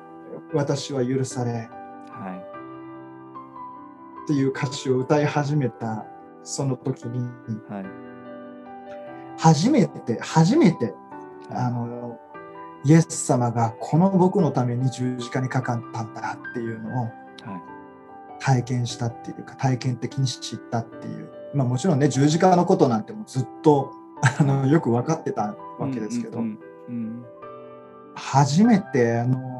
[0.52, 1.70] 私は許されはい。
[4.26, 6.04] っていう歌詞を歌い始めた
[6.42, 7.20] その時に。
[7.68, 7.84] はい。
[9.38, 10.94] 初めて初めて
[11.50, 12.18] あの
[12.84, 17.12] イエス様がこの僕のために十字架にかかったんだっていうのをはい。
[18.40, 21.30] 体験したっていうか体験的に知ったっていう。
[21.54, 23.92] まあもちろんね十字架のことなんてもうずっと
[24.38, 26.42] あのよく分かってたわけですけど、
[28.14, 29.55] 初めてあの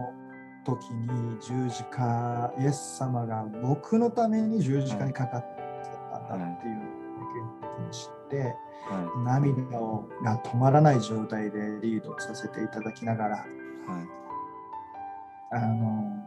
[0.67, 5.63] 時に十字架イエス様が僕のために十字架にかかって
[6.29, 8.57] たんだっていう体験的に知って、うんはい
[9.25, 13.47] 涙をが止まらない状態でリードさせていただきながらはい
[15.51, 16.25] あの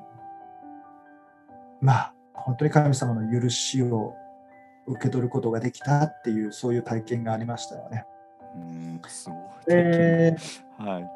[1.80, 4.14] まあ本当に神様の許しを
[4.88, 8.06] 受け取ることができたっていうそういう体験がありましたよね。
[8.56, 9.40] うんすごい。
[9.68, 10.36] で
[10.78, 11.10] はい。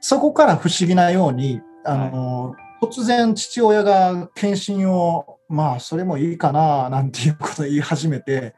[0.00, 8.54] そこから不思議なようにあの、突然父親が検診をまあそれもいいかななんていうことを言い始めて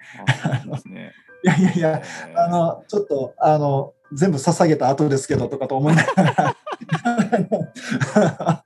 [0.87, 1.13] ね。
[1.45, 6.57] いやいやいやえーあのちょっとあの全部捧げた後ですけどとかと思いながら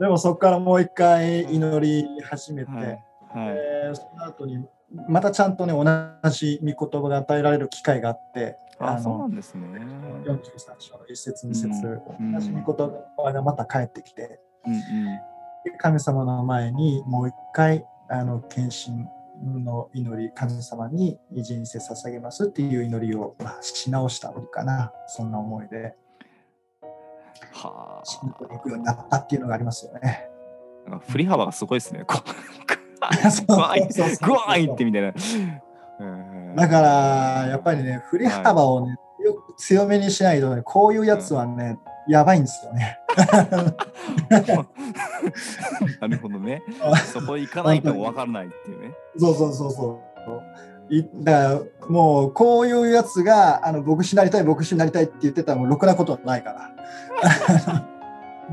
[0.00, 2.84] でもそこからもう一回祈り始めて、はい。
[2.84, 2.98] はい。
[3.34, 4.66] えーその後に
[5.08, 9.66] またちゃんとね同じ御言葉が与えられる機会があってあ、そうなのんですね。
[10.24, 11.68] 43章の一節二節、
[12.18, 14.80] うん同じ御言葉がまた帰ってきてうんうん。
[15.78, 19.06] 神様の前にもう一回あの献身
[19.62, 25.94] の祈り神様に人生捧げますっていう祈りを、まあ、し直したのかなそんな思いで
[27.52, 30.28] は信仰に行くようになったっていうのがありますよね。
[31.08, 32.04] 振り幅がすごいですね。
[33.16, 33.88] こうそうグワイン
[34.20, 35.08] グワインってみたいな。
[35.08, 35.68] うん
[36.56, 42.98] だからやっぱりね振り幅をね、よく強めにしないとねこういうやつはね、やばいんですよね。
[46.00, 46.62] なるほどね。
[47.12, 48.94] そこ行かないと分からないっていうね。
[49.18, 50.02] そうそうそうそう。
[50.90, 56.70] いだからもうこういうやつがあの牧師になりたい牧師になりたいって言ってたらもうろくなことないから。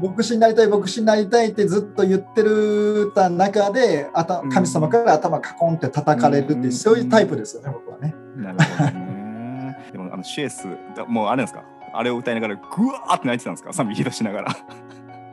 [0.01, 8.13] 牧師になりたい牧師になりたいってずっと言ってるた中であた神様から頭カコンって叩かれるっていう、うんそういうタイプですよね僕はね。
[8.35, 9.77] なるほどね。
[9.91, 11.63] でもあのシュエス、だもうあれなんですか？
[11.93, 13.71] あれを歌いながらグワーって泣いてたんですか？
[13.71, 14.51] 賛美披露しながら。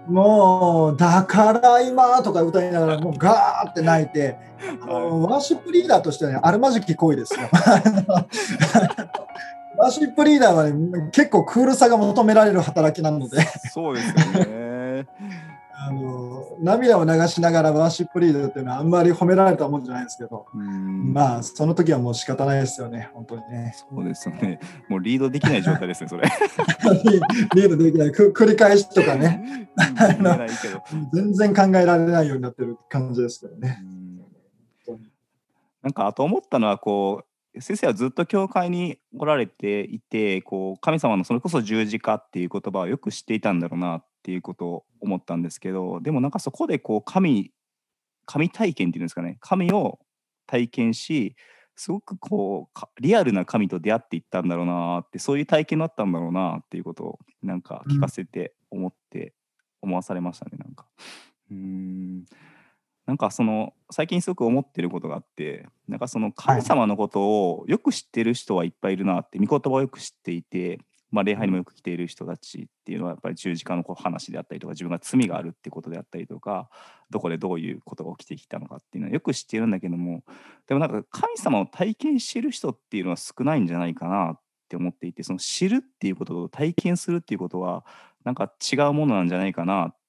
[0.08, 4.36] もうだから今とか歌いながらもうガーって泣いて、
[4.82, 7.40] あのワーシップリーダーとしてはねあるまじき行為ですよ。
[9.82, 13.42] ワーシップリーダーは、ね、結構クールさが求められる働きなので
[13.72, 15.06] そうですよね。
[15.84, 24.60] あの涙を流しながらワーシップリーダーっていうのはあんまり褒められたもんじゃないですけど、うんまあその時はもう仕方ないですよね本当にねそうですよね。
[24.88, 26.22] もうリードできない状態ですね、それ。
[27.56, 29.68] リードできないく繰り返しとかね。
[31.12, 33.82] 全然考えられないようになってる感じですけどね。
[33.84, 34.12] うん
[35.82, 47.50] なんかあと思ったのはこう先生はずっと教会におられていてこう神様のそれこそ十字架っていう言葉をよく知っていたんだろうなっていうことを思ったんですけどでもなんかそこでこう神
[48.24, 49.98] 神体験っていうんですかね神を
[50.46, 51.36] 体験し
[51.76, 59.34] すごくこうリアルな神と出会っていったんだろうなってそういう体験だったんだろうなっていうことをなんか聞かせて思って
[59.80, 60.86] 思わされましたねなんか。
[61.50, 62.24] うん
[63.06, 70.78] なんかその最近すごく思ってることがあってなんかその神様のことをよく知ってる人はいっぱいいるなって御言葉をよく知っていて、
[71.10, 76.68] まあ、礼拝にもよく来ている人たちっていうのはやっぱり十字架のこう話であったりとか自分が罪があるっていうことであったりとか
[77.10, 80.22] どこでどういうことが起きてきたのかっていうのはよく知っているんだけども
[80.68, 87.84] でもなんか神様を体験している人っていうのは少ないんじゃないかなって思っていてその知るっていうことと体験するっていうことは
[88.24, 90.01] なんか違うものなんじゃないかなって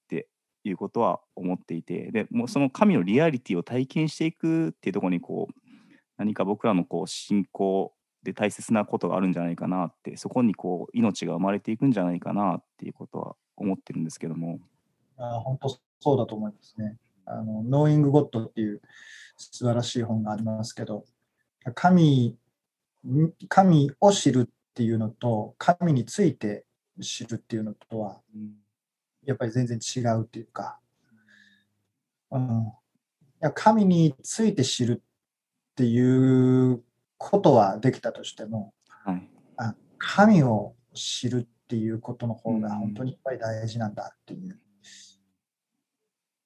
[0.69, 5.54] いうことは思っていてでもうその神のリアリティを体験していくっていうところにこう
[6.17, 14.60] 何か僕らのこう信仰で大切なことがあるんじゃないかなってそこにこう命が生まれていくんじゃないかなっていうことは思ってるんですけども。
[15.17, 16.97] あ本当そうだと思いますね。
[17.26, 18.82] あの、 Knowing God っていう
[19.38, 21.06] 素晴らしい本がありますけど、
[21.76, 22.38] 神、
[23.47, 26.65] 神を知るっていうのと、神について
[27.02, 28.21] 知るっていうのとは、
[29.25, 30.79] やっぱり全然違うっていうか、
[32.31, 32.45] うん、い
[33.39, 36.83] や神について知るっていう
[37.17, 44.59] ことはできたとしても、はい、あ神を知るっていうことの方が本当にやっぱり大事なんだっていう、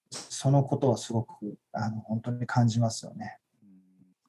[0.09, 3.39] そのことはすごくあの本当に感じますよね。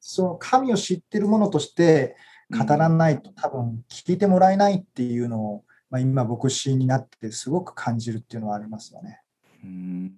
[0.00, 2.16] その神を知ってるものとして
[2.50, 9.20] 語らないと多分聞いてもらえないっていうのを、まあ、今牧師になってすごく感じるっていうのはありますよね。
[9.64, 10.12] うん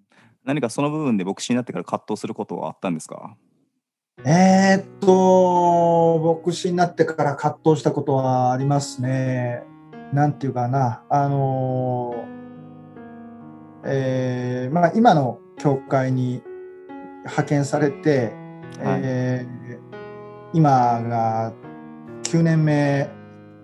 [0.45, 3.37] 何かその部分で牧師になってから葛藤することはあったんですか？
[4.25, 9.63] えー、っと、牧師になってから葛藤したことはありますね。
[10.13, 12.15] なんていうかな、あの
[13.85, 16.43] えー、まあ、今の教会に
[17.21, 18.33] 派遣されて、
[18.83, 19.79] はい、えー、
[20.53, 21.53] 今が
[22.25, 23.09] 9年目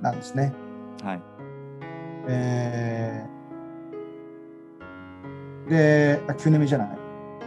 [0.01, 0.55] なんですね。
[1.03, 1.23] はい。
[2.29, 6.89] えー、で、あ9年目じゃない？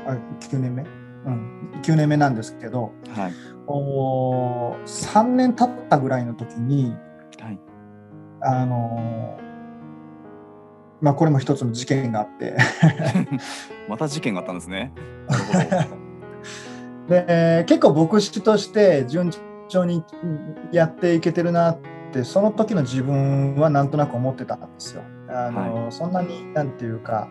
[0.08, 0.84] あ9年目？
[0.84, 3.34] うん、9年目なんですけど、はい、
[3.68, 6.96] お3年経ったぐらいの時に、
[7.42, 7.60] はい、
[8.42, 9.38] あの
[11.02, 12.56] まあこれも一つの事件があって。
[13.90, 14.94] また事件があったんですね。
[17.10, 19.32] で結構牧師として順
[19.68, 20.04] 調に
[20.72, 21.78] やっていけてるなっ
[22.12, 25.04] てその時の自分はなんとなく思ってたんですよ。
[25.30, 27.28] あの、はい、そんなになんていうか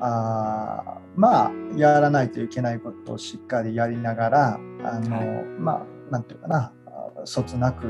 [0.00, 5.72] あまあやらないといけないことをしっかりやりながらあの、はい、ま
[6.08, 6.72] あなんていうかな
[7.24, 7.86] そつなく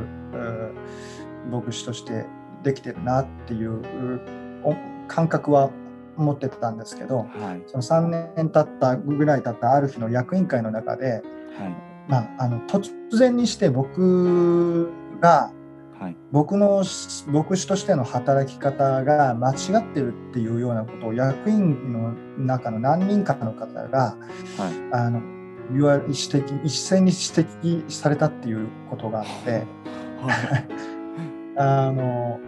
[1.50, 2.26] 牧師として
[2.62, 3.80] できてるなっていう
[5.08, 5.70] 感覚は
[6.16, 11.22] 持ってたんですけど、はい、その3年経ったぐらい経ったある日の役員会の中で、はい、
[12.08, 15.52] まあ、あの突然にして僕が
[15.98, 16.84] はい、僕の
[17.26, 24.16] 牧師としての働き方が間違ってるっていうようなことを役員の中の何人かの方が、
[24.58, 25.22] はい、あの
[25.72, 29.64] 言わ指摘一斉に指摘されたっていうことがあって、はい、
[31.56, 32.40] あの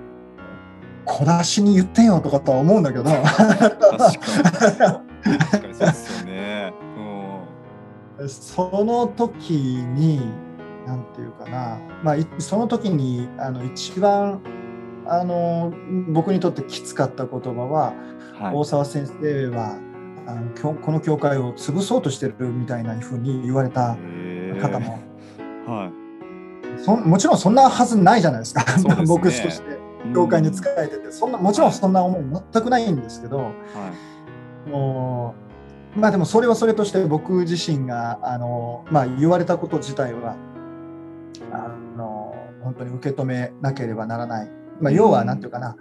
[1.06, 3.04] 小出しに言ってよとかとは思うんだけど。
[3.04, 6.72] 確かにそうですよね、
[8.18, 10.20] うん、その時に
[10.88, 14.40] なんていうかな、まあ、その時にあの一番
[15.06, 15.72] あの
[16.08, 17.92] 僕にとってきつかった言葉は、
[18.40, 19.78] はい、大沢先生は
[20.26, 23.96] あのこの教会を潰そうとしてるみたいなふうに言われた
[24.60, 24.98] 方も、
[25.66, 25.90] は
[26.78, 29.78] い、そもちろんそんなはずないじゃないですか、ね、牧師として
[30.14, 33.52] 教会に仕えてて、そんなもちろんそんな思い全くないんですけど、は
[34.66, 35.34] い、も
[35.96, 40.36] うまあでもそれはそれとして僕自身があの、まあ、言われたこと自体は
[42.68, 44.50] 本当に受け止めなければならない。
[44.80, 45.76] まあ、要は何て言うかな、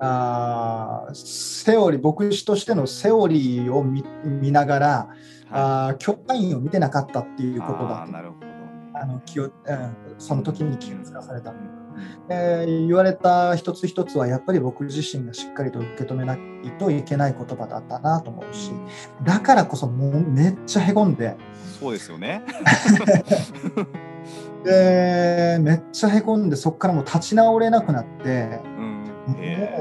[0.00, 4.02] あセオリー牧師としてのセオリーを見
[4.50, 5.16] ながら、はい、
[5.50, 8.12] あ教会員を見てなかったっていうことだと。
[8.12, 8.50] なるほど
[8.92, 9.52] あの気を、うん、
[10.18, 11.54] その時に気をつかされた。
[12.28, 16.38] えー、言われた一つ一つはやっぱり僕自身がしっかりと受け止めない
[16.78, 18.72] といけない言葉だったなと思うし。
[19.22, 21.36] だからこそもうめっちゃへこんで。
[21.78, 22.42] そうですよね
[24.64, 29.04] でめっちゃへこんでそこからもう立ち直れなくなって、うん、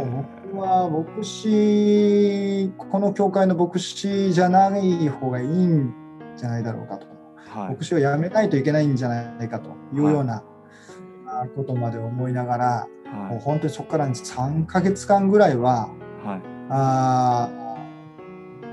[0.06, 5.94] もう僕は牧師この教会の牧師じゃない方がいいん
[6.38, 7.08] じゃないだろうかと、
[7.60, 10.44] はい、牧師を辞めないといけないんじゃないかというような
[11.56, 12.88] ことまで思いながら、は
[13.32, 15.90] い、もう本当にそこから3か月間ぐらいは、
[16.24, 17.50] はい、あ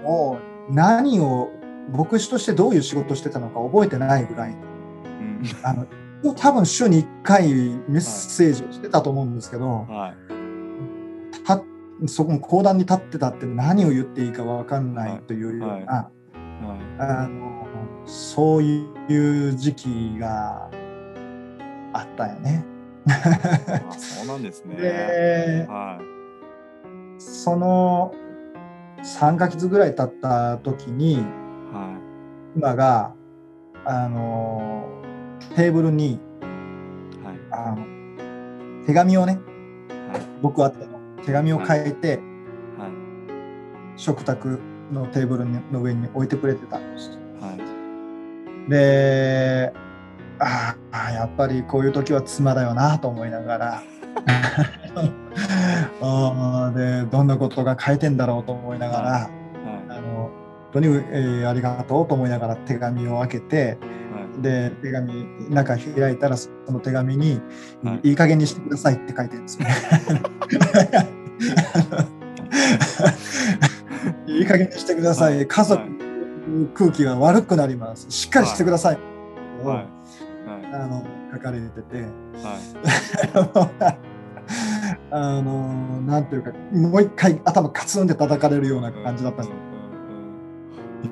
[0.04, 0.38] も
[0.70, 1.50] う何を
[1.92, 4.56] 牧師としてどういう仕事してたのか覚えてないぐらい。
[5.62, 5.86] あの
[6.34, 7.48] 多分週に1回
[7.88, 11.62] メッセージをしてたと思うんですけど、はい、た
[12.06, 15.86] そこも講談に立ってたって何を言っていいか分かんないというような、はい。
[15.86, 16.10] はい、
[16.98, 17.66] あの
[18.06, 20.70] そういう時期が
[21.92, 22.64] あったよね。
[23.96, 24.76] そうなんですね。
[24.76, 28.12] で、はい、その
[29.02, 31.16] 3か月ぐらい経った時に、
[31.72, 31.98] は
[32.54, 33.14] い、今が
[33.84, 34.95] あの
[35.54, 36.18] テーブルに、
[37.24, 39.34] はい、あの手紙をね、
[40.10, 40.96] はい、僕あっての。
[41.24, 42.18] 手紙を書いて、
[42.78, 42.86] は
[43.96, 44.60] い、食卓
[44.92, 46.78] のテーブルの上に置いてくれてた。
[46.78, 47.10] んです。
[47.40, 47.52] は
[48.66, 49.72] い、で
[50.38, 53.82] ああやっぱりこういう時は妻だよなと思いながら。
[56.00, 59.30] あ でどんなことが書いてんだろうと思いながら、はい、
[59.90, 60.30] あの
[60.72, 63.78] 当に、えー、ありがとうと思いながら手紙を開けて、はい、
[64.42, 67.40] で手紙中開いたらその手紙に、
[67.82, 69.66] はい、いい加減にしてくださいって書いてるんですね。
[74.26, 75.46] いい加減にしてください。
[75.46, 75.90] 家族、はい、
[76.74, 78.06] 空気が悪くなります。
[78.10, 78.98] しっかりしてください。
[79.64, 79.86] はい、
[80.72, 83.96] あの書かれてて、はい、
[85.10, 89.52] あのなんていうかもう一回頭カツンって叩かれるような感じだったんで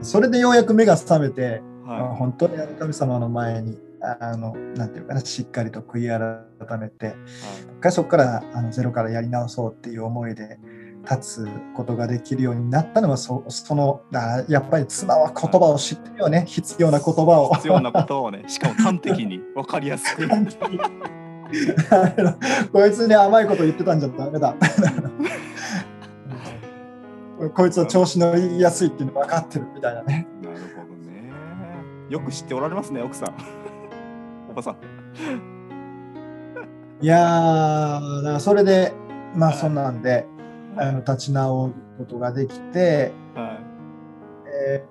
[0.03, 3.79] す、それでようやく目が覚めて、はい、本当に神様の前に
[4.21, 7.17] あのなんていうかなしっかりと悔い改めて、はい、
[7.79, 10.59] 一回そこからあのゼロからやり直そうっていう思いで
[11.09, 14.03] 立つことができるようになったのはそその
[14.49, 17.55] やっぱり妻は言葉を知ってるよね、はい、必要な言葉を。
[17.55, 18.45] 必要な言葉をね。
[18.49, 20.27] しかも端的に分かりやすく。
[22.73, 24.55] こいつに甘いこと言ってたんじゃダメだ。
[27.55, 30.27] こいつは調子乗りやすいっていうの分かってるみたいなね。
[30.43, 30.67] なるほど。
[30.69, 30.74] ね
[32.09, 33.35] よく知っておられますね奥さん。
[34.51, 34.77] おばさん。
[37.01, 38.93] いやーそれで
[39.35, 40.27] まあそんなんで、
[40.77, 43.59] あの立ち直ることができて、はい。
[44.67, 44.89] えー、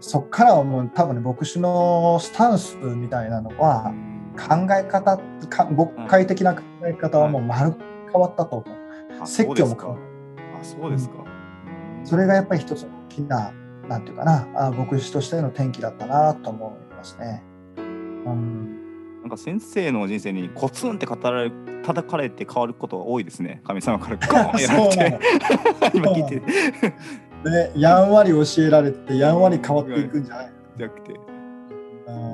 [0.00, 3.92] そっからはもう多分ね牧師のスタンスみたいなのは
[4.36, 7.74] 考え方か牧会的な考え方はもう丸
[8.10, 10.02] 変わったと思う、はい、説教も変わる
[10.60, 13.52] あそうですか、うん、それがやっぱり一つ大きな
[13.90, 17.42] なんていうかなあ牧師としての転機だったなと思いますね。
[17.76, 17.80] う
[18.30, 19.20] ん。
[19.22, 21.50] なんか先生の人生にコツンって語られ
[21.82, 23.60] 叩かれて変わることが多いですね。
[23.64, 25.18] 神様からゴーンやられて。
[25.98, 26.36] 今聞いて。
[26.40, 31.20] ね、やんわり教えられてやんわり変わっていくんじゃないじゃなくて。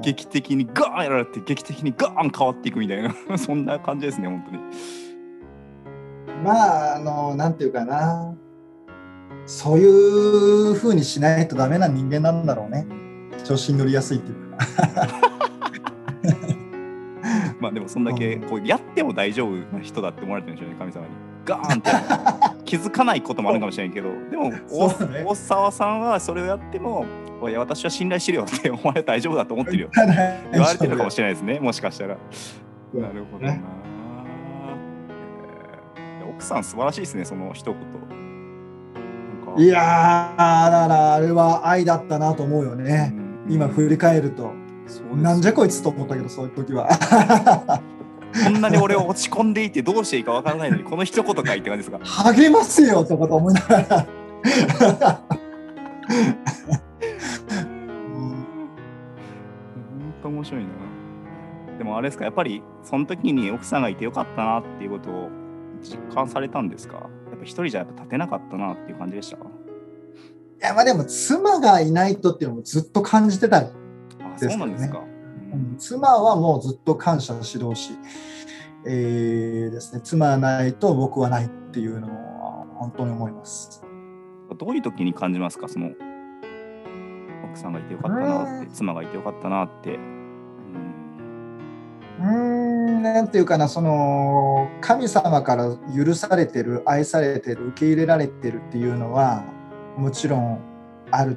[0.03, 3.15] 劇的にガーンやられて劇的にガーン変わっていくみたいな。
[3.39, 4.59] そんな感じですね本当に。
[6.45, 8.35] まああのなんていうかな
[9.47, 9.87] そうい
[10.73, 12.87] うふうにしないとダメな人間なんだろうね。
[13.45, 14.57] 調子に乗りやすいっていうか。
[17.61, 21.07] まあでもそんだけこうやっても大丈夫な人だって思われてるんでしょうね神様に。
[21.45, 21.91] ガーンって。
[22.65, 24.09] 気づかないこともあるかもしれないけど。
[24.29, 24.63] でも、ね、
[25.25, 27.07] 大沢さんはそれをやっても
[27.49, 29.89] いや私は信頼してるよって思われ大丈夫だと思ってるよ。
[30.53, 32.17] 言われてるかもしれないですねもしかしたら。
[32.95, 38.26] なるほどな、えー、奥さん素晴らしいですねその一言。
[39.59, 40.41] いやー
[40.71, 43.13] だからあれは愛だったなと思うよね、
[43.47, 44.53] うん、今振り返ると。
[45.15, 46.89] なんじゃこいつと思ったけどそういう時は。
[48.45, 51.99] こんなに俺を落ち込んでいてどうしていいかわからないのにこの一言かいって感じですか？
[52.35, 53.87] 励ますよとかと思いながら。
[53.97, 54.07] 本
[60.23, 60.69] 当面白いな。
[61.79, 65.31] でもあれですかやっぱりその時に奥さんがいてよかったなっていうことを
[65.83, 67.09] 実感されたんですか？
[67.47, 69.41] 一人じゃやっぱ立てなかったなっていう感じでしたい
[70.61, 73.69] やまあでも妻がいないとっていうのもずっと感じてたで
[74.39, 77.93] すそうなんですか、うん、妻はもうずっと感謝指導し、
[78.87, 83.83] えー、ですね、妻ないと僕はないっていうのは本当に思います。
[84.57, 85.69] どういう時に感じますか？
[85.69, 85.91] その
[87.51, 89.97] 奥さんがいてよかったなって、妻がいてよかったなって。
[89.97, 89.99] う
[92.23, 99.45] ん、なんていうかな、その神様から許されてる、愛されてる、受け入れられてるっていうのは、
[99.97, 100.61] もちろん
[101.11, 101.35] あるっ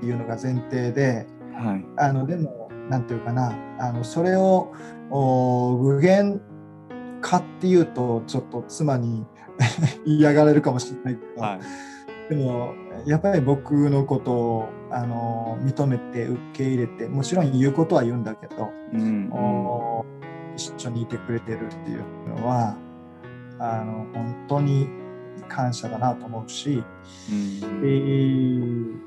[0.00, 4.72] ていうのが前提で、はい、あのでも何て言うかなあのそれを
[5.80, 6.40] 具現
[7.20, 9.24] 化っていうとちょっと妻に
[10.04, 11.58] 嫌がられるかもしれないけど、は
[12.30, 12.74] い、でも
[13.06, 19.30] やっぱり僕のことをあの認めて受け入れてもちろん言うことは言うんだけど、うんうん、
[20.56, 22.76] 一緒にいてくれてるっていうのは
[23.58, 24.88] あの本当に
[25.48, 26.82] 感謝だなと思うし、
[27.30, 29.00] うん、えー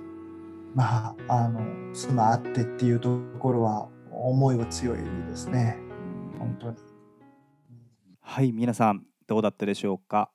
[0.76, 1.62] まあ、あの
[1.94, 5.78] 妻あってっていうところは思いは強いですね。
[6.38, 6.78] 本当に。
[8.20, 10.30] はい皆さんどうだったでしょうか？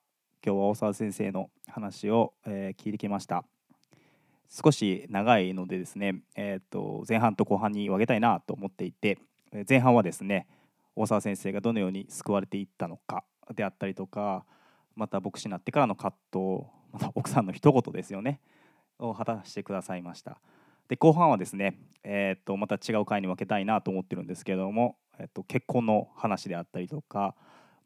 [0.45, 3.45] 今日は大沢先生の話を、えー、聞いてきました。
[4.49, 9.19] 少し長いのでですね、えーと、前半と後半に分けたいなと思っていて
[9.69, 10.49] 前半はですね
[10.97, 13.25] 大沢先生がどのように救われていったのか
[13.55, 14.45] であったりとか
[14.97, 18.41] また牧師になってからの葛藤また奥さんの一言ですよね
[18.99, 20.41] を果たしてくださいました
[20.89, 27.35] で後半はですね、えー、とまた違う回に分けたいなと思ってるんですけれども、えー、と結婚の話であったりとか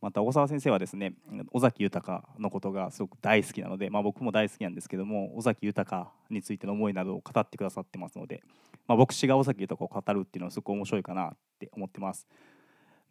[0.00, 1.14] また小沢先生はですね
[1.52, 8.42] 尾崎豊のことがすごく大好きなので、まあ、僕も大好きなんですけども尾崎豊についての思いなどを語ってくださってますので、
[8.86, 12.26] まあ、牧師が尾崎豊を語るっていうのはすごく面白いかなって思ってます。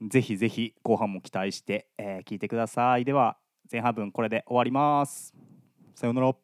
[0.10, 3.06] ぜひぜひ後半も期待して、えー、聞いてください。
[3.06, 3.38] では
[3.72, 5.34] 前半分これで終わります。
[5.96, 6.43] さようなら。